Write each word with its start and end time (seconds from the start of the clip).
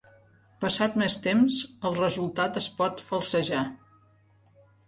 Passat 0.63 0.95
més 1.01 1.17
temps, 1.25 1.59
el 1.89 1.99
resultat 1.99 2.59
es 2.65 2.71
pot 2.81 3.07
falsejar. 3.13 3.63